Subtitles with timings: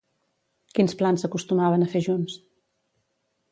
[0.77, 2.41] Quins plans acostumaven a fer junts?